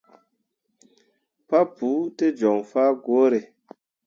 Papou 1.47 1.99
te 2.17 2.25
joŋ 2.39 2.57
fah 2.71 2.91
gwǝǝre. 3.03 3.39